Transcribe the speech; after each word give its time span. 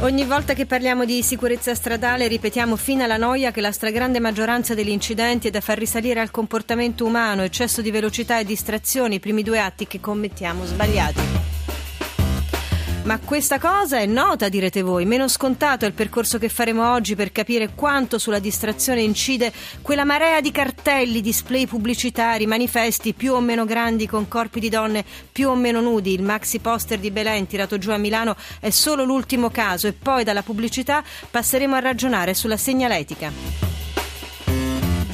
Ogni 0.00 0.24
volta 0.24 0.52
che 0.52 0.66
parliamo 0.66 1.04
di 1.04 1.22
sicurezza 1.22 1.74
stradale 1.74 2.28
ripetiamo 2.28 2.76
fino 2.76 3.04
alla 3.04 3.16
noia 3.16 3.52
che 3.52 3.62
la 3.62 3.72
stragrande 3.72 4.20
maggioranza 4.20 4.74
degli 4.74 4.90
incidenti 4.90 5.48
è 5.48 5.50
da 5.50 5.60
far 5.60 5.78
risalire 5.78 6.20
al 6.20 6.30
comportamento 6.30 7.06
umano, 7.06 7.42
eccesso 7.42 7.80
di 7.80 7.90
velocità 7.90 8.38
e 8.38 8.44
distrazioni, 8.44 9.14
i 9.14 9.20
primi 9.20 9.42
due 9.42 9.60
atti 9.60 9.86
che 9.86 10.00
commettiamo 10.00 10.66
sbagliati. 10.66 11.43
Ma 13.04 13.18
questa 13.18 13.58
cosa 13.58 13.98
è 13.98 14.06
nota, 14.06 14.48
direte 14.48 14.80
voi. 14.80 15.04
Meno 15.04 15.28
scontato 15.28 15.84
è 15.84 15.88
il 15.88 15.92
percorso 15.92 16.38
che 16.38 16.48
faremo 16.48 16.90
oggi 16.90 17.14
per 17.14 17.32
capire 17.32 17.74
quanto 17.74 18.18
sulla 18.18 18.38
distrazione 18.38 19.02
incide 19.02 19.52
quella 19.82 20.06
marea 20.06 20.40
di 20.40 20.50
cartelli, 20.50 21.20
display 21.20 21.66
pubblicitari, 21.66 22.46
manifesti 22.46 23.12
più 23.12 23.34
o 23.34 23.40
meno 23.40 23.66
grandi 23.66 24.06
con 24.06 24.26
corpi 24.26 24.58
di 24.58 24.70
donne 24.70 25.04
più 25.30 25.50
o 25.50 25.54
meno 25.54 25.82
nudi. 25.82 26.14
Il 26.14 26.22
maxi 26.22 26.60
poster 26.60 26.98
di 26.98 27.10
Belen 27.10 27.46
tirato 27.46 27.76
giù 27.76 27.90
a 27.90 27.98
Milano 27.98 28.36
è 28.58 28.70
solo 28.70 29.04
l'ultimo 29.04 29.50
caso 29.50 29.86
e 29.86 29.92
poi 29.92 30.24
dalla 30.24 30.42
pubblicità 30.42 31.04
passeremo 31.30 31.74
a 31.74 31.80
ragionare 31.80 32.32
sulla 32.32 32.56
segnaletica. 32.56 33.83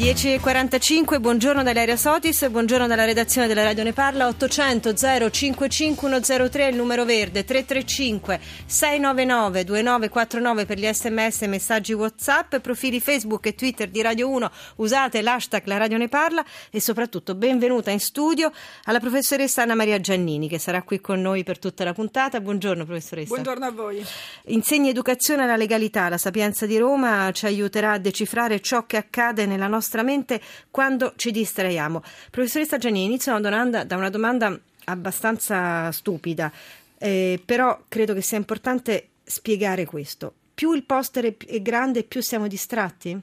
10.45, 0.00 1.20
buongiorno 1.20 1.62
dall'Aria 1.62 1.94
Sotis, 1.94 2.48
buongiorno 2.48 2.86
dalla 2.86 3.04
redazione 3.04 3.46
della 3.46 3.64
Radio 3.64 3.84
Ne 3.84 3.92
Parla, 3.92 4.28
800 4.28 4.94
055103 4.94 6.68
il 6.68 6.74
numero 6.74 7.04
verde, 7.04 7.44
335 7.44 8.40
699 8.64 9.64
2949 9.64 10.64
per 10.64 10.78
gli 10.78 10.90
sms 10.90 11.42
e 11.42 11.46
messaggi 11.48 11.92
whatsapp, 11.92 12.56
profili 12.56 12.98
Facebook 12.98 13.44
e 13.44 13.54
Twitter 13.54 13.90
di 13.90 14.00
Radio 14.00 14.30
1, 14.30 14.50
usate 14.76 15.20
l'hashtag 15.20 15.66
La 15.66 15.76
Radio 15.76 15.98
Ne 15.98 16.08
Parla 16.08 16.42
e 16.70 16.80
soprattutto 16.80 17.34
benvenuta 17.34 17.90
in 17.90 18.00
studio 18.00 18.50
alla 18.84 19.00
professoressa 19.00 19.64
Anna 19.64 19.74
Maria 19.74 20.00
Giannini 20.00 20.48
che 20.48 20.58
sarà 20.58 20.80
qui 20.80 21.02
con 21.02 21.20
noi 21.20 21.44
per 21.44 21.58
tutta 21.58 21.84
la 21.84 21.92
puntata. 21.92 22.40
Buongiorno 22.40 22.86
professoressa. 22.86 23.34
Buongiorno 23.34 23.66
a 23.66 23.70
voi. 23.70 24.02
Insegna 24.44 24.88
educazione 24.88 25.42
alla 25.42 25.56
legalità, 25.56 26.08
la 26.08 26.16
Sapienza 26.16 26.64
di 26.64 26.78
Roma 26.78 27.30
ci 27.32 27.44
aiuterà 27.44 27.92
a 27.92 27.98
decifrare 27.98 28.60
ciò 28.60 28.86
che 28.86 28.96
accade 28.96 29.44
nella 29.44 29.66
nostra 29.66 29.88
nostra 29.90 30.02
mente 30.02 30.40
quando 30.70 31.14
ci 31.16 31.32
distraiamo. 31.32 32.02
Professoressa 32.30 32.78
Giannini, 32.78 33.06
inizio 33.06 33.32
una 33.32 33.40
domanda, 33.40 33.84
da 33.84 33.96
una 33.96 34.10
domanda 34.10 34.58
abbastanza 34.84 35.90
stupida, 35.90 36.52
eh, 36.98 37.42
però 37.44 37.82
credo 37.88 38.14
che 38.14 38.22
sia 38.22 38.38
importante 38.38 39.08
spiegare 39.24 39.84
questo. 39.84 40.32
Più 40.54 40.72
il 40.72 40.84
poster 40.84 41.36
è 41.36 41.60
grande, 41.60 42.04
più 42.04 42.22
siamo 42.22 42.46
distratti? 42.46 43.18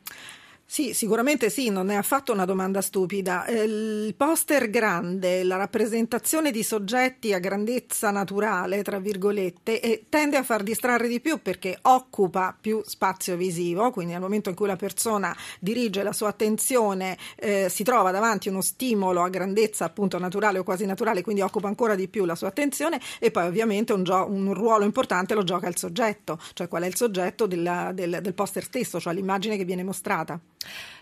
Sì, 0.70 0.94
sicuramente 0.94 1.50
sì, 1.50 1.70
non 1.70 1.90
è 1.90 1.96
affatto 1.96 2.34
una 2.34 2.44
domanda 2.44 2.82
stupida. 2.82 3.46
Eh, 3.46 3.64
il 3.64 4.14
poster 4.16 4.70
grande, 4.70 5.42
la 5.44 5.56
rappresentazione 5.56 6.52
di 6.52 6.62
soggetti 6.62 7.34
a 7.34 7.40
grandezza 7.40 8.12
naturale, 8.12 8.84
tra 8.84 9.00
virgolette, 9.00 9.80
e 9.80 10.06
tende 10.10 10.36
a 10.36 10.44
far 10.44 10.64
distrarre 10.64 11.08
di 11.08 11.22
più 11.22 11.42
perché 11.42 11.80
occupa 11.84 12.56
più 12.60 12.82
spazio 12.86 13.38
visivo, 13.38 13.92
quindi 13.92 14.12
nel 14.12 14.22
momento 14.22 14.50
in 14.50 14.56
cui 14.56 14.68
la 14.68 14.76
persona 14.76 15.36
dirige 15.60 16.04
la 16.04 16.12
sua 16.12 16.28
attenzione 16.28 17.18
eh, 17.38 17.70
si 17.70 17.84
trova 17.84 18.12
davanti 18.12 18.50
uno 18.50 18.62
stimolo 18.62 19.24
a 19.24 19.30
grandezza 19.30 19.86
appunto 19.86 20.20
naturale 20.20 20.60
o 20.60 20.64
quasi 20.64 20.86
naturale, 20.86 21.24
quindi 21.24 21.42
occupa 21.42 21.70
ancora 21.70 21.96
di 21.96 22.10
più 22.10 22.26
la 22.26 22.36
sua 22.36 22.50
attenzione 22.50 23.00
e 23.20 23.32
poi 23.32 23.46
ovviamente 23.48 23.94
un, 23.94 24.04
gio- 24.04 24.28
un 24.30 24.54
ruolo 24.54 24.84
importante 24.84 25.34
lo 25.34 25.44
gioca 25.44 25.68
il 25.70 25.78
soggetto, 25.78 26.38
cioè 26.54 26.68
qual 26.68 26.84
è 26.84 26.88
il 26.88 26.96
soggetto 26.98 27.48
della, 27.48 27.92
del, 27.94 28.20
del 28.22 28.34
poster 28.34 28.64
stesso, 28.66 29.00
cioè 29.00 29.14
l'immagine 29.14 29.56
che 29.56 29.64
viene 29.64 29.84
mostrata. 29.84 30.38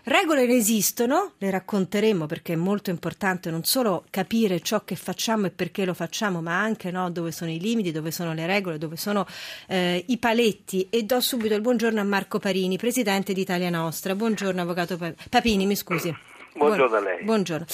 Regole 0.04 0.46
ne 0.46 0.54
esistono, 0.54 1.32
le 1.38 1.50
racconteremo 1.50 2.26
perché 2.26 2.52
è 2.52 2.56
molto 2.56 2.90
importante 2.90 3.50
non 3.50 3.64
solo 3.64 4.04
capire 4.10 4.60
ciò 4.60 4.84
che 4.84 4.94
facciamo 4.94 5.46
e 5.46 5.50
perché 5.50 5.84
lo 5.84 5.94
facciamo, 5.94 6.40
ma 6.40 6.60
anche 6.60 6.92
no, 6.92 7.10
dove 7.10 7.32
sono 7.32 7.50
i 7.50 7.58
limiti, 7.58 7.90
dove 7.90 8.12
sono 8.12 8.32
le 8.32 8.46
regole, 8.46 8.78
dove 8.78 8.96
sono 8.96 9.26
eh, 9.66 10.04
i 10.06 10.18
paletti. 10.18 10.86
E 10.90 11.02
do 11.02 11.20
subito 11.20 11.54
il 11.54 11.60
buongiorno 11.60 12.00
a 12.00 12.04
Marco 12.04 12.38
Parini, 12.38 12.76
presidente 12.76 13.32
di 13.32 13.40
Italia 13.40 13.70
Nostra. 13.70 14.14
Buongiorno, 14.14 14.62
avvocato 14.62 14.96
Papini, 15.28 15.66
mi 15.66 15.74
scusi. 15.74 16.35
Buongiorno 16.56 16.96
a 16.96 17.00
lei. 17.00 17.22
Buongiorno. 17.22 17.66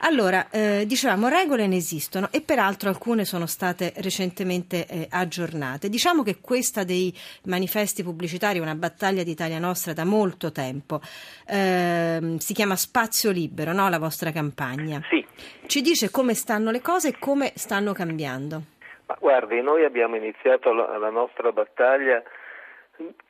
Allora, 0.00 0.48
eh, 0.50 0.84
dicevamo, 0.86 1.28
regole 1.28 1.66
ne 1.66 1.76
esistono 1.76 2.28
e 2.30 2.40
peraltro 2.40 2.88
alcune 2.88 3.24
sono 3.24 3.46
state 3.46 3.92
recentemente 3.96 4.86
eh, 4.86 5.06
aggiornate. 5.10 5.88
Diciamo 5.88 6.22
che 6.22 6.40
questa 6.40 6.84
dei 6.84 7.14
manifesti 7.44 8.02
pubblicitari 8.02 8.58
è 8.58 8.62
una 8.62 8.74
battaglia 8.74 9.22
di 9.22 9.30
Italia 9.30 9.58
Nostra 9.58 9.92
da 9.92 10.04
molto 10.04 10.52
tempo. 10.52 11.00
Eh, 11.46 12.36
si 12.38 12.54
chiama 12.54 12.76
Spazio 12.76 13.30
Libero, 13.30 13.72
no? 13.72 13.88
La 13.90 13.98
vostra 13.98 14.32
campagna. 14.32 15.02
Sì. 15.08 15.24
Ci 15.66 15.82
dice 15.82 16.10
come 16.10 16.34
stanno 16.34 16.70
le 16.70 16.80
cose 16.80 17.08
e 17.08 17.18
come 17.18 17.52
stanno 17.56 17.92
cambiando. 17.92 18.62
Ma 19.06 19.16
guardi, 19.18 19.60
noi 19.60 19.84
abbiamo 19.84 20.16
iniziato 20.16 20.72
la, 20.72 20.96
la 20.96 21.10
nostra 21.10 21.52
battaglia 21.52 22.22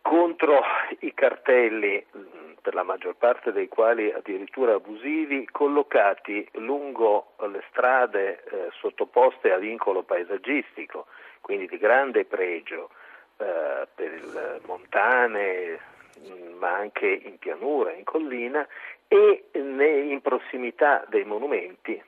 contro 0.02 0.60
i 1.00 1.12
cartelli 1.14 2.04
per 2.60 2.74
la 2.74 2.82
maggior 2.82 3.14
parte 3.16 3.52
dei 3.52 3.68
quali 3.68 4.12
addirittura 4.12 4.74
abusivi, 4.74 5.48
collocati 5.50 6.46
lungo 6.54 7.32
le 7.48 7.62
strade 7.70 8.44
eh, 8.44 8.68
sottoposte 8.78 9.52
a 9.52 9.58
vincolo 9.58 10.02
paesaggistico, 10.02 11.06
quindi 11.40 11.66
di 11.66 11.78
grande 11.78 12.24
pregio 12.24 12.90
eh, 13.38 13.86
per 13.94 14.60
montane, 14.66 15.80
mm, 16.18 16.58
ma 16.58 16.74
anche 16.76 17.06
in 17.06 17.38
pianura, 17.38 17.92
in 17.92 18.04
collina 18.04 18.66
e 19.08 19.48
in 19.52 20.20
prossimità 20.22 21.04
dei 21.08 21.24
monumenti. 21.24 22.00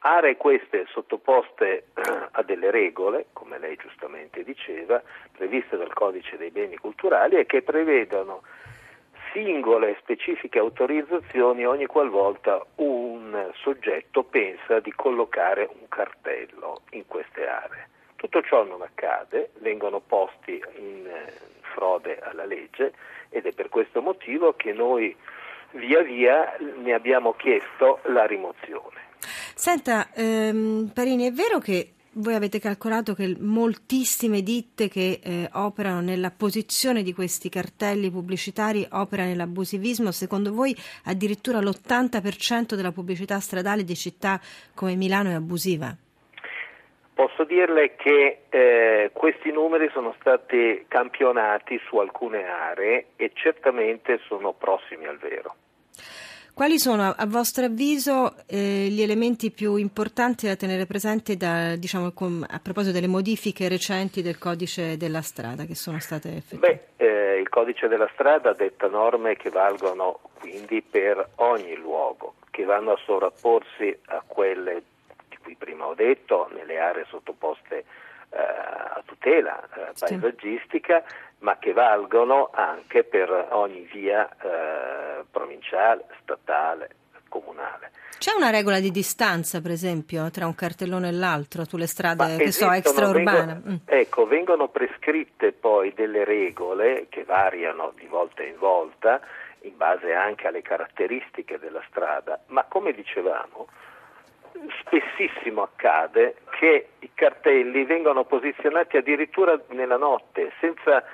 Aree 0.00 0.36
queste 0.36 0.86
sottoposte 0.90 1.66
eh, 1.66 2.28
a 2.30 2.42
delle 2.42 2.70
regole, 2.70 3.26
come 3.32 3.58
lei 3.58 3.76
giustamente 3.76 4.44
diceva, 4.44 5.02
previste 5.36 5.76
dal 5.76 5.92
Codice 5.92 6.36
dei 6.36 6.50
beni 6.50 6.76
culturali 6.76 7.36
e 7.36 7.46
che 7.46 7.62
prevedono 7.62 8.42
singole 9.32 9.96
specifiche 10.00 10.58
autorizzazioni 10.58 11.66
ogni 11.66 11.86
qualvolta 11.86 12.64
un 12.76 13.50
soggetto 13.54 14.22
pensa 14.22 14.80
di 14.80 14.92
collocare 14.92 15.68
un 15.70 15.88
cartello 15.88 16.82
in 16.90 17.06
queste 17.06 17.46
aree. 17.46 17.88
Tutto 18.16 18.40
ciò 18.42 18.64
non 18.64 18.82
accade, 18.82 19.50
vengono 19.58 20.00
posti 20.00 20.62
in 20.76 21.06
eh, 21.06 21.32
frode 21.74 22.18
alla 22.20 22.44
legge 22.44 22.92
ed 23.30 23.46
è 23.46 23.52
per 23.52 23.68
questo 23.68 24.00
motivo 24.00 24.54
che 24.54 24.72
noi 24.72 25.14
via 25.72 26.02
via 26.02 26.56
ne 26.58 26.94
abbiamo 26.94 27.34
chiesto 27.34 28.00
la 28.04 28.24
rimozione. 28.26 28.97
Senta, 29.58 30.06
ehm, 30.14 30.92
Parini, 30.94 31.26
è 31.26 31.32
vero 31.32 31.58
che 31.58 31.94
voi 32.12 32.34
avete 32.34 32.60
calcolato 32.60 33.12
che 33.12 33.34
moltissime 33.40 34.42
ditte 34.42 34.88
che 34.88 35.18
eh, 35.20 35.48
operano 35.52 36.00
nella 36.00 36.30
posizione 36.30 37.02
di 37.02 37.12
questi 37.12 37.48
cartelli 37.48 38.08
pubblicitari 38.08 38.86
operano 38.88 39.30
nell'abusivismo. 39.30 40.12
Secondo 40.12 40.52
voi 40.52 40.72
addirittura 41.06 41.58
l'80% 41.58 42.76
della 42.76 42.92
pubblicità 42.92 43.40
stradale 43.40 43.82
di 43.82 43.96
città 43.96 44.40
come 44.76 44.94
Milano 44.94 45.30
è 45.30 45.34
abusiva? 45.34 45.92
Posso 47.12 47.42
dirle 47.42 47.96
che 47.96 48.42
eh, 48.50 49.10
questi 49.12 49.50
numeri 49.50 49.90
sono 49.92 50.14
stati 50.20 50.84
campionati 50.86 51.80
su 51.88 51.96
alcune 51.96 52.44
aree 52.44 53.06
e 53.16 53.32
certamente 53.34 54.20
sono 54.28 54.52
prossimi 54.52 55.06
al 55.06 55.18
vero. 55.18 55.56
Quali 56.58 56.80
sono 56.80 57.14
a 57.16 57.24
vostro 57.24 57.66
avviso 57.66 58.34
eh, 58.48 58.88
gli 58.90 59.00
elementi 59.00 59.52
più 59.52 59.76
importanti 59.76 60.48
da 60.48 60.56
tenere 60.56 60.86
presenti 60.86 61.36
da, 61.36 61.76
diciamo, 61.76 62.10
com, 62.10 62.44
a 62.44 62.58
proposito 62.58 62.92
delle 62.92 63.06
modifiche 63.06 63.68
recenti 63.68 64.22
del 64.22 64.38
codice 64.38 64.96
della 64.96 65.22
strada 65.22 65.66
che 65.66 65.76
sono 65.76 66.00
state 66.00 66.34
effettuate? 66.34 66.88
Beh, 66.96 67.04
eh, 67.04 67.38
il 67.38 67.48
codice 67.48 67.86
della 67.86 68.10
strada 68.12 68.54
detta 68.54 68.88
norme 68.88 69.36
che 69.36 69.50
valgono 69.50 70.18
quindi 70.40 70.82
per 70.82 71.28
ogni 71.36 71.76
luogo, 71.76 72.34
che 72.50 72.64
vanno 72.64 72.90
a 72.90 72.98
sovrapporsi 73.04 73.96
a 74.06 74.24
quelle 74.26 74.82
di 75.28 75.36
cui 75.40 75.54
prima 75.54 75.86
ho 75.86 75.94
detto, 75.94 76.50
nelle 76.52 76.80
aree 76.80 77.06
sottoposte 77.08 77.84
eh, 78.30 78.36
a 78.36 79.00
tutela 79.04 79.62
eh, 79.62 79.92
paesaggistica, 79.96 81.04
ma 81.40 81.56
che 81.58 81.72
valgono 81.72 82.50
anche 82.52 83.04
per 83.04 83.48
ogni 83.50 83.88
via 83.92 84.28
eh, 84.28 85.24
provinciale, 85.30 86.04
statale, 86.22 86.90
comunale. 87.28 87.90
C'è 88.18 88.32
una 88.36 88.50
regola 88.50 88.80
di 88.80 88.90
distanza, 88.90 89.60
per 89.60 89.70
esempio, 89.70 90.28
tra 90.30 90.46
un 90.46 90.54
cartellone 90.56 91.08
e 91.08 91.12
l'altro, 91.12 91.64
sulle 91.64 91.86
strade, 91.86 92.36
che 92.36 92.50
so, 92.50 92.70
extraurbane? 92.72 93.46
vengono- 93.54 93.56
Mm. 93.68 93.76
Ecco, 93.84 94.26
vengono 94.26 94.68
prescritte 94.68 95.52
poi 95.52 95.92
delle 95.94 96.24
regole 96.24 97.06
che 97.08 97.22
variano 97.22 97.92
di 97.94 98.06
volta 98.06 98.42
in 98.42 98.56
volta 98.58 99.20
in 99.62 99.76
base 99.76 100.12
anche 100.14 100.48
alle 100.48 100.62
caratteristiche 100.62 101.58
della 101.58 101.82
strada, 101.88 102.40
ma 102.46 102.64
come 102.64 102.92
dicevamo, 102.92 103.68
spessissimo 104.80 105.62
accade 105.62 106.36
che 106.58 106.88
i 107.00 107.10
cartelli 107.14 107.84
vengano 107.84 108.24
posizionati 108.24 108.96
addirittura 108.96 109.58
nella 109.68 109.96
notte 109.96 110.52
senza 110.60 111.04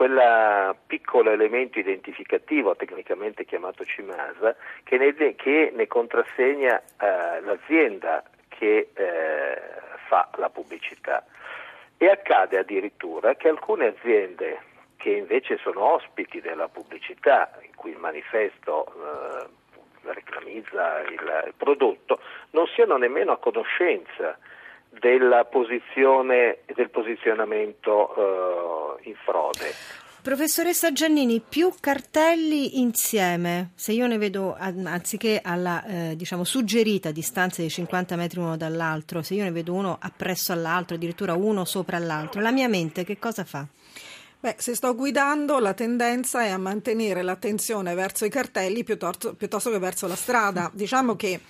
quel 0.00 0.76
piccolo 0.86 1.30
elemento 1.30 1.78
identificativo, 1.78 2.74
tecnicamente 2.74 3.44
chiamato 3.44 3.84
CIMASA, 3.84 4.56
che 4.82 4.96
ne, 4.96 5.34
che 5.34 5.72
ne 5.76 5.86
contrassegna 5.88 6.80
eh, 6.80 7.40
l'azienda 7.42 8.22
che 8.48 8.88
eh, 8.94 9.60
fa 10.06 10.30
la 10.38 10.48
pubblicità. 10.48 11.22
E 11.98 12.08
accade 12.08 12.56
addirittura 12.56 13.34
che 13.34 13.48
alcune 13.48 13.88
aziende 13.88 14.60
che 14.96 15.10
invece 15.10 15.58
sono 15.58 15.92
ospiti 15.92 16.40
della 16.40 16.68
pubblicità, 16.68 17.50
in 17.60 17.74
cui 17.74 17.90
il 17.90 17.98
manifesto 17.98 18.86
eh, 18.86 20.12
reclamizza 20.12 21.00
il, 21.00 21.44
il 21.44 21.54
prodotto, 21.58 22.20
non 22.52 22.66
siano 22.68 22.96
nemmeno 22.96 23.32
a 23.32 23.36
conoscenza 23.36 24.38
della 24.88 25.44
posizione 25.44 26.60
del 26.74 26.90
posizionamento 26.90 28.14
eh, 28.16 28.59
in 29.10 29.16
frode. 29.24 29.74
Professoressa 30.22 30.92
Giannini, 30.92 31.40
più 31.40 31.72
cartelli 31.80 32.78
insieme, 32.78 33.70
se 33.74 33.92
io 33.92 34.06
ne 34.06 34.18
vedo 34.18 34.54
an- 34.54 34.86
anziché 34.86 35.40
alla 35.42 35.82
eh, 35.84 36.14
diciamo 36.14 36.44
suggerita 36.44 37.10
distanza 37.10 37.62
di 37.62 37.70
50 37.70 38.16
metri 38.16 38.38
uno 38.38 38.58
dall'altro, 38.58 39.22
se 39.22 39.32
io 39.32 39.44
ne 39.44 39.50
vedo 39.50 39.72
uno 39.72 39.96
appresso 39.98 40.52
all'altro, 40.52 40.96
addirittura 40.96 41.32
uno 41.32 41.64
sopra 41.64 41.98
l'altro, 41.98 42.42
la 42.42 42.52
mia 42.52 42.68
mente 42.68 43.02
che 43.04 43.18
cosa 43.18 43.44
fa? 43.44 43.66
Beh, 44.42 44.54
se 44.58 44.74
sto 44.74 44.94
guidando, 44.94 45.58
la 45.58 45.74
tendenza 45.74 46.42
è 46.42 46.48
a 46.48 46.56
mantenere 46.56 47.20
l'attenzione 47.20 47.92
verso 47.94 48.24
i 48.24 48.30
cartelli 48.30 48.84
piuttosto, 48.84 49.34
piuttosto 49.34 49.70
che 49.70 49.78
verso 49.78 50.06
la 50.06 50.16
strada. 50.16 50.70
Diciamo 50.74 51.14
che 51.14 51.40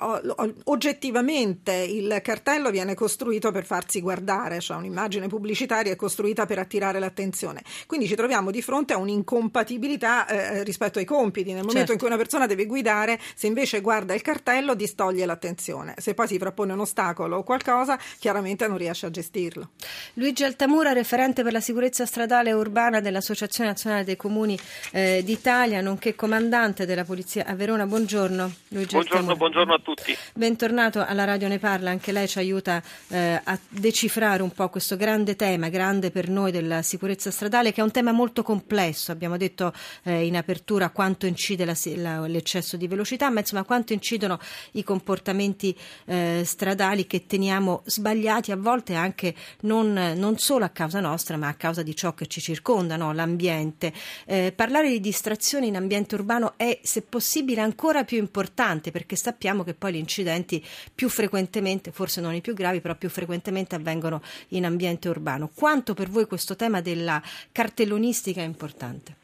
o- 0.00 0.20
o- 0.34 0.54
oggettivamente 0.64 1.72
il 1.72 2.18
cartello 2.24 2.70
viene 2.72 2.94
costruito 2.94 3.52
per 3.52 3.64
farsi 3.64 4.00
guardare, 4.00 4.58
cioè 4.58 4.78
un'immagine 4.78 5.28
pubblicitaria 5.28 5.92
è 5.92 5.96
costruita 5.96 6.44
per 6.46 6.58
attirare 6.58 6.98
l'attenzione. 6.98 7.62
Quindi 7.86 8.08
ci 8.08 8.16
troviamo 8.16 8.50
di 8.50 8.62
fronte 8.62 8.94
a 8.94 8.96
un'incompatibilità 8.98 10.26
eh, 10.26 10.64
rispetto 10.64 10.98
ai 10.98 11.04
compiti. 11.04 11.50
Nel 11.52 11.58
momento 11.62 11.76
Certo. 11.78 11.92
in 11.92 11.98
cui 11.98 12.08
una 12.08 12.16
persona 12.16 12.46
deve 12.46 12.66
guidare, 12.66 13.20
se 13.36 13.46
invece 13.46 13.80
guarda 13.80 14.12
il 14.12 14.22
cartello, 14.22 14.74
distoglie 14.74 15.24
l'attenzione. 15.24 15.94
Se 15.98 16.14
poi 16.14 16.26
si 16.26 16.36
frappone 16.36 16.72
un 16.72 16.80
ostacolo 16.80 17.36
o 17.36 17.42
qualcosa, 17.44 17.96
chiaramente 18.18 18.66
non 18.66 18.76
riesce 18.76 19.06
a 19.06 19.10
gestirlo. 19.10 19.70
Luigi 20.14 20.42
Altamura, 20.42 20.92
referente 20.92 21.44
per 21.44 21.52
la 21.52 21.60
sicurezza 21.60 22.04
stradale 22.06 22.38
e 22.48 22.52
urbana 22.54 23.00
dell'Associazione 23.00 23.68
Nazionale 23.70 24.04
dei 24.04 24.16
Comuni 24.16 24.58
eh, 24.92 25.20
d'Italia, 25.22 25.82
nonché 25.82 26.14
comandante 26.14 26.86
della 26.86 27.04
Polizia 27.04 27.44
a 27.44 27.54
Verona. 27.54 27.86
Buongiorno 27.86 28.52
Luigi 28.68 28.94
Buongiorno, 28.94 29.36
buongiorno 29.36 29.74
a 29.74 29.78
tutti. 29.78 30.16
Bentornato 30.34 31.04
alla 31.04 31.24
Radio 31.24 31.48
Ne 31.48 31.58
Parla, 31.58 31.90
anche 31.90 32.12
lei 32.12 32.26
ci 32.26 32.38
aiuta 32.38 32.82
eh, 33.08 33.40
a 33.44 33.58
decifrare 33.68 34.42
un 34.42 34.50
po' 34.52 34.68
questo 34.70 34.96
grande 34.96 35.36
tema, 35.36 35.68
grande 35.68 36.10
per 36.10 36.28
noi 36.28 36.50
della 36.52 36.80
sicurezza 36.82 37.30
stradale, 37.30 37.72
che 37.72 37.80
è 37.80 37.84
un 37.84 37.90
tema 37.90 38.12
molto 38.12 38.42
complesso. 38.42 39.12
Abbiamo 39.12 39.36
detto 39.36 39.72
eh, 40.04 40.24
in 40.24 40.36
apertura 40.36 40.88
quanto 40.90 41.26
incide 41.26 41.64
la- 41.64 41.76
la- 41.96 42.26
l'eccesso 42.26 42.76
di 42.76 42.88
velocità, 42.88 43.28
ma 43.30 43.40
insomma 43.40 43.64
quanto 43.64 43.92
incidono 43.92 44.38
i 44.72 44.84
comportamenti 44.84 45.76
eh, 46.06 46.42
stradali 46.44 47.06
che 47.06 47.26
teniamo 47.26 47.82
sbagliati, 47.84 48.52
a 48.52 48.56
volte 48.56 48.94
anche 48.94 49.34
non, 49.62 49.92
non 50.16 50.38
solo 50.38 50.64
a 50.64 50.68
causa 50.68 51.00
nostra, 51.00 51.36
ma 51.36 51.48
a 51.48 51.54
causa 51.54 51.82
di 51.82 51.94
ciò 51.94 52.14
che 52.14 52.26
ci 52.30 52.40
circonda, 52.40 52.96
no? 52.96 53.12
l'ambiente. 53.12 53.92
Eh, 54.24 54.52
parlare 54.54 54.88
di 54.88 55.00
distrazione 55.00 55.66
in 55.66 55.76
ambiente 55.76 56.14
urbano 56.14 56.54
è, 56.56 56.78
se 56.82 57.02
possibile, 57.02 57.60
ancora 57.60 58.04
più 58.04 58.16
importante 58.16 58.90
perché 58.90 59.16
sappiamo 59.16 59.64
che 59.64 59.74
poi 59.74 59.94
gli 59.94 59.96
incidenti 59.96 60.64
più 60.94 61.10
frequentemente, 61.10 61.92
forse 61.92 62.22
non 62.22 62.34
i 62.34 62.40
più 62.40 62.54
gravi, 62.54 62.80
però 62.80 62.94
più 62.94 63.10
frequentemente 63.10 63.74
avvengono 63.74 64.22
in 64.48 64.64
ambiente 64.64 65.08
urbano. 65.08 65.50
Quanto 65.52 65.92
per 65.92 66.08
voi 66.08 66.26
questo 66.26 66.56
tema 66.56 66.80
della 66.80 67.22
cartellonistica 67.52 68.40
è 68.40 68.44
importante? 68.44 69.19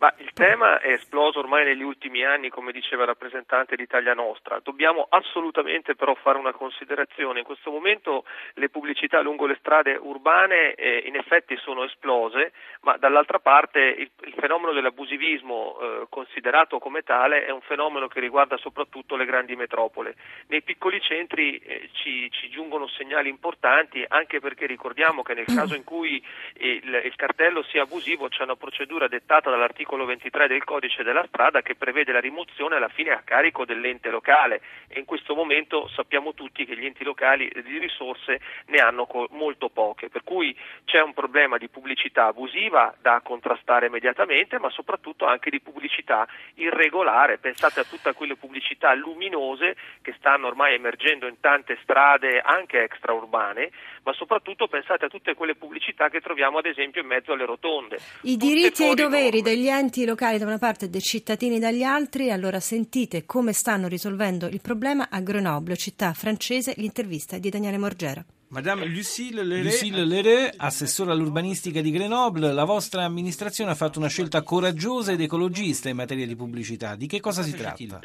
Ma 0.00 0.14
il 0.16 0.32
tema 0.32 0.80
è 0.80 0.92
esploso 0.92 1.40
ormai 1.40 1.62
negli 1.62 1.82
ultimi 1.82 2.24
anni, 2.24 2.48
come 2.48 2.72
diceva 2.72 3.02
il 3.02 3.08
rappresentante 3.08 3.76
d'Italia 3.76 4.14
Nostra. 4.14 4.58
Dobbiamo 4.62 5.06
assolutamente 5.10 5.94
però 5.94 6.14
fare 6.14 6.38
una 6.38 6.54
considerazione. 6.54 7.40
In 7.40 7.44
questo 7.44 7.70
momento 7.70 8.24
le 8.54 8.70
pubblicità 8.70 9.20
lungo 9.20 9.44
le 9.44 9.58
strade 9.60 9.98
urbane 10.00 10.72
eh, 10.72 11.02
in 11.04 11.16
effetti 11.16 11.54
sono 11.58 11.84
esplose, 11.84 12.52
ma 12.80 12.96
dall'altra 12.96 13.40
parte 13.40 13.78
il, 13.78 14.10
il 14.24 14.34
fenomeno 14.38 14.72
dell'abusivismo 14.72 15.78
eh, 15.78 16.06
considerato 16.08 16.78
come 16.78 17.02
tale 17.02 17.44
è 17.44 17.50
un 17.50 17.60
fenomeno 17.60 18.08
che 18.08 18.20
riguarda 18.20 18.56
soprattutto 18.56 19.16
le 19.16 19.26
grandi 19.26 19.54
metropole. 19.54 20.14
Nei 20.46 20.62
piccoli 20.62 20.98
centri 21.02 21.58
eh, 21.58 21.90
ci, 21.92 22.30
ci 22.30 22.48
giungono 22.48 22.88
segnali 22.88 23.28
importanti 23.28 24.02
anche 24.08 24.40
perché 24.40 24.64
ricordiamo 24.64 25.20
che 25.22 25.34
nel 25.34 25.44
caso 25.44 25.74
in 25.74 25.84
cui 25.84 26.24
il, 26.54 27.02
il 27.04 27.16
cartello 27.16 27.62
sia 27.64 27.82
abusivo 27.82 28.28
c'è 28.28 28.44
una 28.44 28.56
procedura 28.56 29.06
dettata 29.06 29.50
dall'articolo 29.50 29.88
23 29.96 30.46
del 30.46 30.64
codice 30.64 31.02
della 31.02 31.24
strada 31.26 31.62
che 31.62 31.74
prevede 31.74 32.12
la 32.12 32.20
rimozione 32.20 32.76
alla 32.76 32.88
fine 32.88 33.10
a 33.10 33.22
carico 33.24 33.64
dell'ente 33.64 34.08
locale 34.08 34.60
e 34.88 34.98
in 34.98 35.04
questo 35.04 35.34
momento 35.34 35.88
sappiamo 35.88 36.32
tutti 36.32 36.64
che 36.64 36.76
gli 36.76 36.84
enti 36.84 37.04
locali 37.04 37.50
di 37.64 37.78
risorse 37.78 38.40
ne 38.66 38.78
hanno 38.78 39.06
molto 39.30 39.68
poche, 39.68 40.08
per 40.08 40.22
cui 40.24 40.56
c'è 40.84 41.00
un 41.02 41.12
problema 41.12 41.58
di 41.58 41.68
pubblicità 41.68 42.26
abusiva 42.26 42.94
da 43.00 43.20
contrastare 43.22 43.86
immediatamente, 43.86 44.58
ma 44.58 44.70
soprattutto 44.70 45.26
anche 45.26 45.50
di 45.50 45.60
pubblicità 45.60 46.26
irregolare. 46.54 47.38
Pensate 47.38 47.80
a 47.80 47.84
tutte 47.84 48.12
quelle 48.12 48.36
pubblicità 48.36 48.94
luminose 48.94 49.76
che 50.02 50.14
stanno 50.18 50.46
ormai 50.46 50.74
emergendo 50.74 51.26
in 51.26 51.40
tante 51.40 51.78
strade 51.82 52.40
anche 52.40 52.84
extraurbane, 52.84 53.70
ma 54.04 54.12
soprattutto 54.12 54.68
pensate 54.68 55.06
a 55.06 55.08
tutte 55.08 55.34
quelle 55.34 55.56
pubblicità 55.56 56.08
che 56.08 56.20
troviamo 56.20 56.58
ad 56.58 56.66
esempio 56.66 57.00
in 57.00 57.08
mezzo 57.08 57.32
alle 57.32 57.44
rotonde. 57.44 57.98
I 58.22 58.36
diritti 58.36 58.84
e 58.84 58.90
i 58.90 58.94
doveri 58.94 59.42
degli 59.42 59.66
enti 59.66 59.79
locali 60.04 60.36
da 60.36 60.44
una 60.44 60.58
parte 60.58 60.84
e 60.84 60.88
dei 60.90 61.00
cittadini 61.00 61.58
dagli 61.58 61.82
altri, 61.82 62.30
allora 62.30 62.60
sentite 62.60 63.24
come 63.24 63.52
stanno 63.54 63.88
risolvendo 63.88 64.46
il 64.46 64.60
problema 64.60 65.08
a 65.08 65.20
Grenoble, 65.20 65.76
città 65.76 66.12
francese, 66.12 66.74
l'intervista 66.76 67.38
di 67.38 67.48
Daniele 67.48 67.78
Morgera. 67.78 68.24
Madame 68.52 68.84
Lucille 68.86 69.44
Lere, 69.44 69.62
Lucille 69.62 70.04
Lere, 70.04 70.52
assessore 70.56 71.12
all'urbanistica 71.12 71.80
di 71.80 71.92
Grenoble, 71.92 72.52
la 72.52 72.64
vostra 72.64 73.04
amministrazione 73.04 73.70
ha 73.70 73.76
fatto 73.76 74.00
una 74.00 74.08
scelta 74.08 74.42
coraggiosa 74.42 75.12
ed 75.12 75.20
ecologista 75.20 75.88
in 75.88 75.94
materia 75.94 76.26
di 76.26 76.34
pubblicità. 76.34 76.96
Di 76.96 77.06
che 77.06 77.20
cosa 77.20 77.42
si 77.42 77.54
tratta? 77.54 78.00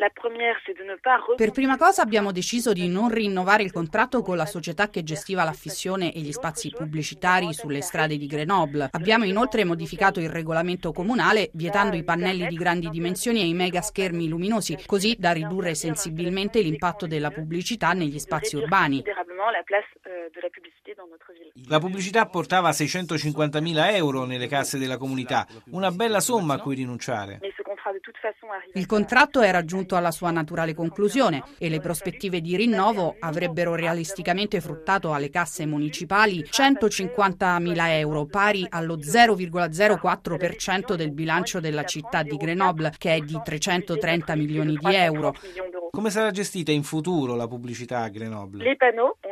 Per 1.35 1.49
prima 1.49 1.77
cosa 1.77 2.03
abbiamo 2.03 2.31
deciso 2.31 2.73
di 2.73 2.87
non 2.87 3.09
rinnovare 3.09 3.63
il 3.63 3.71
contratto 3.71 4.21
con 4.21 4.37
la 4.37 4.45
società 4.45 4.91
che 4.91 5.01
gestiva 5.01 5.43
l'affissione 5.43 6.13
e 6.13 6.19
gli 6.19 6.31
spazi 6.31 6.69
pubblicitari 6.69 7.51
sulle 7.51 7.81
strade 7.81 8.15
di 8.15 8.27
Grenoble. 8.27 8.89
Abbiamo 8.91 9.25
inoltre 9.25 9.63
modificato 9.63 10.19
il 10.19 10.29
regolamento 10.29 10.91
comunale 10.91 11.49
vietando 11.53 11.95
i 11.95 12.03
pannelli 12.03 12.45
di 12.45 12.55
grandi 12.55 12.89
dimensioni 12.91 13.41
e 13.41 13.47
i 13.47 13.55
mega 13.55 13.81
schermi 13.81 14.27
luminosi, 14.27 14.77
così 14.85 15.15
da 15.17 15.31
ridurre 15.31 15.73
sensibilmente 15.73 16.61
l'impatto 16.61 17.07
della 17.07 17.31
pubblicità 17.31 17.93
negli 17.93 18.19
spazi 18.19 18.57
urbani. 18.57 19.01
La 21.67 21.79
pubblicità 21.79 22.25
portava 22.27 22.69
650.000 22.69 23.95
euro 23.95 24.25
nelle 24.25 24.47
casse 24.47 24.77
della 24.77 24.97
comunità, 24.97 25.47
una 25.71 25.91
bella 25.91 26.19
somma 26.19 26.55
a 26.55 26.59
cui 26.59 26.75
rinunciare. 26.75 27.39
Il 28.73 28.85
contratto 28.87 29.41
era 29.41 29.63
giunto 29.63 29.95
alla 29.95 30.09
sua 30.11 30.31
naturale 30.31 30.73
conclusione 30.73 31.43
e 31.59 31.69
le 31.69 31.79
prospettive 31.79 32.41
di 32.41 32.55
rinnovo 32.55 33.15
avrebbero 33.19 33.75
realisticamente 33.75 34.59
fruttato 34.59 35.13
alle 35.13 35.29
casse 35.29 35.67
municipali 35.67 36.41
150.000 36.41 37.89
euro, 37.89 38.25
pari 38.25 38.65
allo 38.69 38.97
0,04% 38.97 40.95
del 40.95 41.11
bilancio 41.11 41.59
della 41.59 41.83
città 41.83 42.23
di 42.23 42.37
Grenoble, 42.37 42.93
che 42.97 43.13
è 43.15 43.19
di 43.19 43.39
330 43.43 44.35
milioni 44.35 44.75
di 44.75 44.95
euro. 44.95 45.35
Come 45.91 46.09
sarà 46.09 46.31
gestita 46.31 46.71
in 46.73 46.83
futuro 46.83 47.35
la 47.35 47.47
pubblicità 47.47 48.01
a 48.01 48.09
Grenoble? 48.09 48.75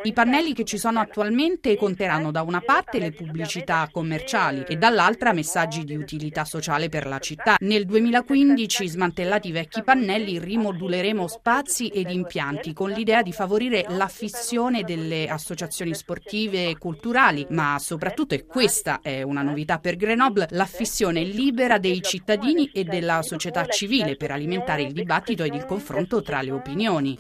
I 0.04 0.14
pannelli 0.14 0.54
che 0.54 0.64
ci 0.64 0.78
sono 0.78 1.00
attualmente 1.00 1.76
conterranno 1.76 2.32
da 2.32 2.42
una 2.42 2.62
parte 2.62 3.00
le 3.00 3.12
pubblicità 3.12 3.90
commerciali 3.92 4.64
e 4.68 4.78
dall'altra 4.78 5.34
messaggi 5.34 5.84
di 5.84 5.96
utilità 5.96 6.46
sociale 6.46 6.88
per 6.88 7.06
la 7.06 7.20
città. 7.20 7.56
Nel 7.60 7.86
2015 7.86 8.43
2015, 8.44 8.88
smantellati 8.88 9.48
i 9.48 9.52
vecchi 9.52 9.84
pannelli, 9.84 10.38
rimoduleremo 10.38 11.28
spazi 11.28 11.88
ed 11.88 12.10
impianti 12.10 12.74
con 12.74 12.90
l'idea 12.90 13.22
di 13.22 13.32
favorire 13.32 13.86
l'affissione 13.90 14.84
delle 14.84 15.28
associazioni 15.28 15.94
sportive 15.94 16.68
e 16.68 16.78
culturali, 16.78 17.46
ma 17.50 17.78
soprattutto, 17.80 18.34
e 18.36 18.46
questa 18.46 19.00
è 19.02 19.22
una 19.22 19.42
novità 19.42 19.80
per 19.80 19.96
Grenoble, 19.96 20.48
l'affissione 20.52 21.24
libera 21.24 21.78
dei 21.78 22.02
cittadini 22.02 22.70
e 22.74 22.84
della 22.84 23.22
società 23.22 23.66
civile 23.68 24.18
per 24.18 24.32
alimentare 24.32 24.84
il 24.84 24.92
dibattito 24.92 25.44
ed 25.44 25.54
il 25.54 25.66
confronto 25.66 26.22
tra 26.22 26.42
le 26.42 26.52
opinioni. 26.52 27.18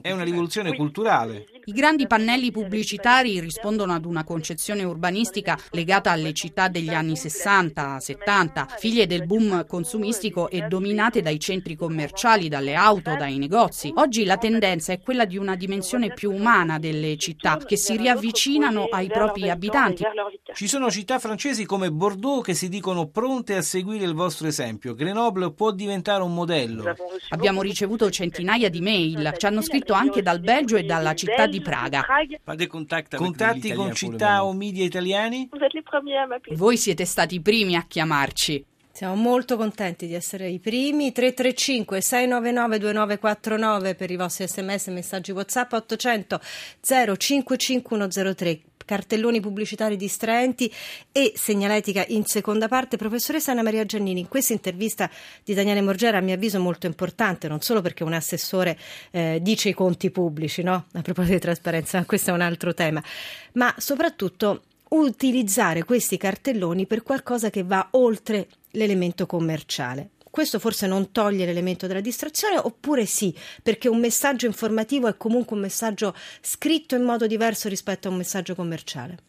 È 0.00 0.12
una 0.12 0.24
rivoluzione 0.24 0.74
culturale. 0.74 1.44
I 1.64 1.72
grandi 1.72 2.06
pannelli 2.06 2.50
pubblicitari 2.50 3.40
rispondono 3.40 3.92
ad 3.92 4.06
una 4.06 4.24
concezione 4.24 4.84
urbanistica 4.84 5.58
legata 5.72 6.10
alle 6.10 6.32
città 6.32 6.68
degli 6.68 6.90
anni 6.90 7.12
60-70, 7.12 8.78
figlie 8.78 9.06
del 9.06 9.26
boom 9.26 9.66
consumistico 9.66 10.37
e 10.46 10.68
dominate 10.68 11.22
dai 11.22 11.40
centri 11.40 11.74
commerciali, 11.74 12.48
dalle 12.48 12.74
auto, 12.74 13.16
dai 13.16 13.38
negozi. 13.38 13.92
Oggi 13.96 14.24
la 14.24 14.36
tendenza 14.36 14.92
è 14.92 15.00
quella 15.00 15.24
di 15.24 15.36
una 15.36 15.56
dimensione 15.56 16.12
più 16.12 16.32
umana 16.32 16.78
delle 16.78 17.16
città 17.16 17.56
che 17.56 17.76
si 17.76 17.96
riavvicinano 17.96 18.84
ai 18.84 19.08
propri 19.08 19.50
abitanti. 19.50 20.04
Ci 20.52 20.68
sono 20.68 20.90
città 20.90 21.18
francesi 21.18 21.64
come 21.64 21.90
Bordeaux 21.90 22.44
che 22.44 22.54
si 22.54 22.68
dicono 22.68 23.08
pronte 23.08 23.56
a 23.56 23.62
seguire 23.62 24.04
il 24.04 24.14
vostro 24.14 24.46
esempio. 24.46 24.94
Grenoble 24.94 25.52
può 25.52 25.72
diventare 25.72 26.22
un 26.22 26.34
modello. 26.34 26.94
Abbiamo 27.30 27.62
ricevuto 27.62 28.08
centinaia 28.10 28.68
di 28.68 28.80
mail, 28.80 29.34
ci 29.36 29.46
hanno 29.46 29.62
scritto 29.62 29.92
anche 29.92 30.22
dal 30.22 30.40
Belgio 30.40 30.76
e 30.76 30.84
dalla 30.84 31.14
città 31.14 31.46
di 31.46 31.60
Praga. 31.60 32.04
Contatti 33.16 33.72
con 33.72 33.92
città 33.94 34.44
o 34.44 34.52
media 34.52 34.84
italiani? 34.84 35.48
Voi 36.54 36.76
siete 36.76 37.04
stati 37.04 37.36
i 37.36 37.40
primi 37.40 37.76
a 37.76 37.84
chiamarci. 37.86 38.64
Siamo 38.98 39.14
molto 39.14 39.56
contenti 39.56 40.08
di 40.08 40.14
essere 40.14 40.48
i 40.48 40.58
primi. 40.58 41.12
335 41.12 42.00
699 42.00 42.78
2949 42.78 43.94
per 43.94 44.10
i 44.10 44.16
vostri 44.16 44.48
sms 44.48 44.88
e 44.88 44.90
messaggi 44.90 45.30
WhatsApp 45.30 45.72
800 45.72 46.40
055103 46.80 48.60
cartelloni 48.84 49.38
pubblicitari 49.38 49.94
distraenti 49.94 50.68
e 51.12 51.32
segnaletica 51.36 52.06
in 52.08 52.24
seconda 52.24 52.66
parte. 52.66 52.96
Professoressa 52.96 53.52
Anna 53.52 53.62
Maria 53.62 53.84
Giannini, 53.84 54.18
in 54.18 54.26
questa 54.26 54.52
intervista 54.52 55.08
di 55.44 55.54
Daniele 55.54 55.80
Morgera, 55.80 56.18
a 56.18 56.20
mio 56.20 56.34
avviso 56.34 56.58
molto 56.58 56.86
importante, 56.86 57.46
non 57.46 57.60
solo 57.60 57.80
perché 57.80 58.02
un 58.02 58.14
assessore 58.14 58.76
eh, 59.12 59.38
dice 59.40 59.68
i 59.68 59.74
conti 59.74 60.10
pubblici, 60.10 60.64
no? 60.64 60.86
a 60.92 61.02
proposito 61.02 61.34
di 61.34 61.40
trasparenza, 61.40 62.02
questo 62.04 62.30
è 62.30 62.32
un 62.32 62.40
altro 62.40 62.74
tema, 62.74 63.00
ma 63.52 63.72
soprattutto 63.78 64.62
utilizzare 64.88 65.84
questi 65.84 66.16
cartelloni 66.16 66.86
per 66.86 67.04
qualcosa 67.04 67.50
che 67.50 67.62
va 67.62 67.88
oltre 67.92 68.48
l'elemento 68.72 69.26
commerciale. 69.26 70.10
Questo 70.30 70.58
forse 70.58 70.86
non 70.86 71.10
toglie 71.10 71.46
l'elemento 71.46 71.86
della 71.86 72.00
distrazione, 72.00 72.58
oppure 72.58 73.06
sì, 73.06 73.34
perché 73.62 73.88
un 73.88 73.98
messaggio 73.98 74.46
informativo 74.46 75.08
è 75.08 75.16
comunque 75.16 75.56
un 75.56 75.62
messaggio 75.62 76.14
scritto 76.40 76.94
in 76.94 77.02
modo 77.02 77.26
diverso 77.26 77.68
rispetto 77.68 78.08
a 78.08 78.10
un 78.10 78.18
messaggio 78.18 78.54
commerciale. 78.54 79.27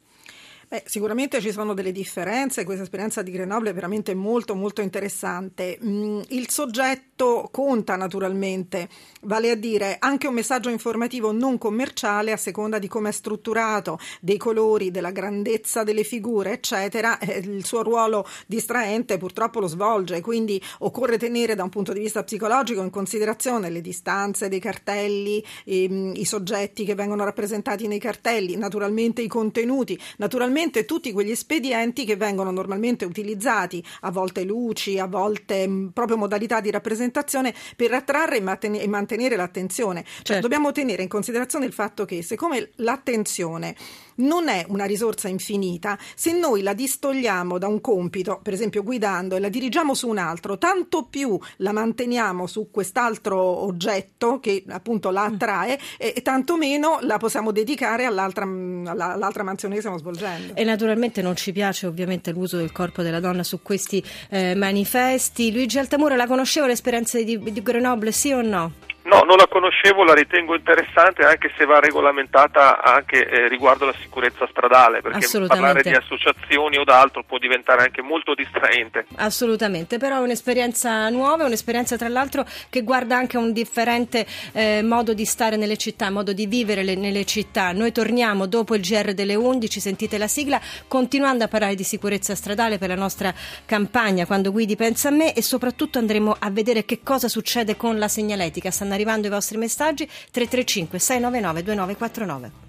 Beh, 0.71 0.83
sicuramente 0.85 1.41
ci 1.41 1.51
sono 1.51 1.73
delle 1.73 1.91
differenze, 1.91 2.63
questa 2.63 2.83
esperienza 2.83 3.23
di 3.23 3.31
Grenoble 3.31 3.71
è 3.71 3.73
veramente 3.73 4.13
molto 4.13 4.53
molto 4.53 4.81
interessante. 4.81 5.79
Mm, 5.83 6.21
il 6.27 6.47
soggetto 6.47 7.49
conta 7.51 7.95
naturalmente, 7.95 8.87
vale 9.21 9.49
a 9.49 9.55
dire 9.55 9.95
anche 9.97 10.27
un 10.27 10.35
messaggio 10.35 10.69
informativo 10.69 11.31
non 11.31 11.57
commerciale 11.57 12.31
a 12.31 12.37
seconda 12.37 12.77
di 12.77 12.87
come 12.87 13.09
è 13.09 13.11
strutturato, 13.11 13.97
dei 14.21 14.37
colori, 14.37 14.91
della 14.91 15.09
grandezza 15.09 15.81
delle 15.81 16.03
figure, 16.03 16.51
eccetera, 16.51 17.17
eh, 17.17 17.39
il 17.39 17.65
suo 17.65 17.81
ruolo 17.81 18.27
distraente 18.45 19.17
purtroppo 19.17 19.59
lo 19.59 19.65
svolge, 19.65 20.21
quindi 20.21 20.61
occorre 20.79 21.17
tenere 21.17 21.55
da 21.55 21.63
un 21.63 21.69
punto 21.69 21.93
di 21.93 21.99
vista 21.99 22.23
psicologico 22.23 22.83
in 22.83 22.91
considerazione 22.91 23.71
le 23.71 23.81
distanze 23.81 24.49
dei 24.49 24.59
cartelli, 24.59 25.43
i, 25.65 26.11
i 26.13 26.25
soggetti 26.25 26.85
che 26.85 26.93
vengono 26.93 27.23
rappresentati 27.25 27.87
nei 27.87 27.99
cartelli, 27.99 28.55
naturalmente 28.55 29.23
i 29.23 29.27
contenuti, 29.27 29.99
naturalmente 30.17 30.57
tutti 30.85 31.11
quegli 31.11 31.31
espedienti 31.31 32.03
che 32.05 32.15
vengono 32.15 32.51
normalmente 32.51 33.05
utilizzati, 33.05 33.83
a 34.01 34.11
volte 34.11 34.43
luci, 34.43 34.99
a 34.99 35.07
volte 35.07 35.65
mh, 35.65 35.91
proprio 35.93 36.17
modalità 36.17 36.59
di 36.59 36.69
rappresentazione 36.69 37.53
per 37.75 37.93
attrarre 37.93 38.37
e, 38.37 38.41
manten- 38.41 38.75
e 38.75 38.87
mantenere 38.87 39.35
l'attenzione. 39.35 40.03
Cioè, 40.03 40.23
certo. 40.23 40.41
dobbiamo 40.41 40.71
tenere 40.71 41.01
in 41.01 41.09
considerazione 41.09 41.65
il 41.65 41.73
fatto 41.73 42.05
che 42.05 42.21
siccome 42.21 42.71
l'attenzione 42.75 43.75
non 44.19 44.47
è 44.47 44.65
una 44.67 44.85
risorsa 44.85 45.27
infinita, 45.27 45.97
se 46.15 46.31
noi 46.33 46.61
la 46.61 46.73
distogliamo 46.73 47.57
da 47.57 47.67
un 47.67 47.81
compito, 47.81 48.39
per 48.41 48.53
esempio 48.53 48.83
guidando, 48.83 49.35
e 49.35 49.39
la 49.39 49.49
dirigiamo 49.49 49.93
su 49.93 50.07
un 50.07 50.17
altro, 50.17 50.57
tanto 50.57 51.05
più 51.05 51.39
la 51.57 51.71
manteniamo 51.71 52.47
su 52.47 52.69
quest'altro 52.71 53.37
oggetto 53.39 54.39
che 54.39 54.63
appunto 54.67 55.09
la 55.11 55.23
attrae, 55.23 55.79
e, 55.97 56.13
e 56.15 56.21
tanto 56.21 56.57
meno 56.57 56.99
la 57.01 57.17
possiamo 57.17 57.51
dedicare 57.51 58.05
all'altra, 58.05 58.43
all'altra 58.43 59.43
mansione 59.43 59.75
che 59.75 59.79
stiamo 59.79 59.97
svolgendo. 59.97 60.48
E 60.53 60.63
naturalmente 60.63 61.21
non 61.21 61.35
ci 61.35 61.51
piace 61.51 61.87
ovviamente 61.87 62.31
l'uso 62.31 62.57
del 62.57 62.71
corpo 62.71 63.01
della 63.01 63.19
donna 63.19 63.43
su 63.43 63.61
questi 63.61 64.03
eh, 64.29 64.55
manifesti. 64.55 65.51
Luigi 65.51 65.77
Altamura 65.77 66.15
la 66.15 66.27
conosceva 66.27 66.67
l'esperienza 66.67 67.21
di, 67.21 67.39
di 67.39 67.61
Grenoble, 67.61 68.11
sì 68.11 68.31
o 68.31 68.41
no? 68.41 68.78
No, 69.09 69.23
non 69.23 69.37
la 69.37 69.47
conoscevo, 69.47 70.03
la 70.03 70.13
ritengo 70.13 70.53
interessante 70.53 71.23
anche 71.23 71.51
se 71.57 71.65
va 71.65 71.79
regolamentata 71.79 72.83
anche 72.83 73.27
eh, 73.27 73.47
riguardo 73.47 73.85
la 73.85 73.95
sicurezza 73.99 74.47
stradale, 74.51 75.01
perché 75.01 75.25
parlare 75.47 75.81
di 75.81 75.89
associazioni 75.89 76.77
o 76.77 76.83
d'altro 76.83 77.23
può 77.23 77.39
diventare 77.39 77.81
anche 77.81 78.03
molto 78.03 78.35
distraente. 78.35 79.07
Assolutamente, 79.15 79.97
però 79.97 80.17
è 80.17 80.19
un'esperienza 80.19 81.09
nuova, 81.09 81.45
un'esperienza 81.45 81.97
tra 81.97 82.07
l'altro 82.07 82.45
che 82.69 82.83
guarda 82.83 83.17
anche 83.17 83.37
a 83.37 83.39
un 83.39 83.51
differente 83.51 84.27
eh, 84.51 84.83
modo 84.83 85.15
di 85.15 85.25
stare 85.25 85.55
nelle 85.55 85.77
città, 85.77 86.11
modo 86.11 86.31
di 86.31 86.45
vivere 86.45 86.83
le, 86.83 86.93
nelle 86.93 87.25
città. 87.25 87.71
Noi 87.71 87.91
torniamo 87.91 88.45
dopo 88.45 88.75
il 88.75 88.81
GR 88.81 89.13
delle 89.15 89.33
11, 89.33 89.79
sentite 89.79 90.19
la 90.19 90.27
sigla, 90.27 90.61
continuando 90.87 91.43
a 91.43 91.47
parlare 91.47 91.73
di 91.73 91.83
sicurezza 91.83 92.35
stradale 92.35 92.77
per 92.77 92.89
la 92.89 92.95
nostra 92.95 93.33
campagna 93.65 94.27
Quando 94.27 94.51
guidi 94.51 94.75
pensa 94.75 95.07
a 95.07 95.11
me 95.11 95.33
e 95.33 95.41
soprattutto 95.41 95.97
andremo 95.97 96.35
a 96.37 96.51
vedere 96.51 96.85
che 96.85 96.99
cosa 97.03 97.27
succede 97.27 97.75
con 97.75 97.97
la 97.97 98.07
segnaletica. 98.07 98.69
Stanno 98.69 98.97
arrivando 98.99 99.27
i 99.27 99.29
vostri 99.29 99.57
messaggi 99.57 100.05
335 100.05 100.99
699 100.99 101.63
2949. 101.63 102.68